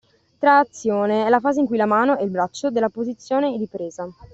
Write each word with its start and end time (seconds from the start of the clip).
Trazione: 0.39 1.27
è 1.27 1.29
la 1.29 1.39
fase 1.39 1.59
in 1.59 1.67
cui 1.67 1.77
la 1.77 1.85
mano 1.85 2.17
(e 2.17 2.23
il 2.23 2.31
braccio) 2.31 2.71
dalla 2.71 2.89
posizione 2.89 3.55
di 3.55 3.67
presa 3.67 4.07